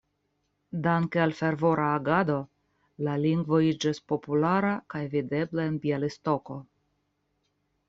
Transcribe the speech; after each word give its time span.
Danke 0.85 1.19
al 1.25 1.33
fervora 1.39 1.89
agado 1.97 2.37
la 3.09 3.13
lingvo 3.25 3.61
iĝis 3.67 4.01
populara 4.13 4.73
kaj 4.95 5.05
videbla 5.15 5.69
en 5.73 5.81
Bjalistoko. 5.87 6.61